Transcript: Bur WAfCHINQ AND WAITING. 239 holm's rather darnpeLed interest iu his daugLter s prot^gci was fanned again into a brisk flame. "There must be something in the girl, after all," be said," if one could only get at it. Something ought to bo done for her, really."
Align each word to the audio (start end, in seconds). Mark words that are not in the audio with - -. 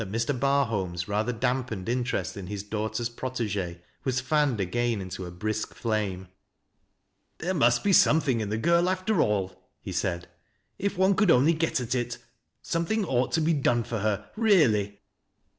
Bur 0.01 0.07
WAfCHINQ 0.07 0.13
AND 0.13 0.13
WAITING. 0.13 0.39
239 0.65 0.67
holm's 0.67 1.07
rather 1.07 1.31
darnpeLed 1.31 1.87
interest 1.87 2.35
iu 2.35 2.41
his 2.45 2.63
daugLter 2.63 3.01
s 3.01 3.09
prot^gci 3.09 3.79
was 4.03 4.19
fanned 4.19 4.59
again 4.59 4.99
into 4.99 5.27
a 5.27 5.29
brisk 5.31 5.75
flame. 5.75 6.27
"There 7.37 7.53
must 7.53 7.83
be 7.83 7.93
something 7.93 8.41
in 8.41 8.49
the 8.49 8.57
girl, 8.57 8.89
after 8.89 9.21
all," 9.21 9.61
be 9.83 9.91
said," 9.91 10.27
if 10.79 10.97
one 10.97 11.13
could 11.15 11.29
only 11.29 11.53
get 11.53 11.79
at 11.79 11.93
it. 11.93 12.17
Something 12.63 13.05
ought 13.05 13.31
to 13.33 13.41
bo 13.41 13.53
done 13.53 13.83
for 13.83 13.99
her, 13.99 14.27
really." 14.35 15.01